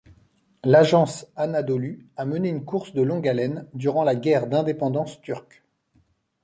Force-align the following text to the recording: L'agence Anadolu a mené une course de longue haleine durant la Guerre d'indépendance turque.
L'agence 0.63 1.27
Anadolu 1.35 2.07
a 2.17 2.25
mené 2.25 2.49
une 2.49 2.65
course 2.65 2.91
de 2.95 3.03
longue 3.03 3.27
haleine 3.27 3.67
durant 3.75 4.03
la 4.03 4.15
Guerre 4.15 4.47
d'indépendance 4.47 5.21
turque. 5.21 5.61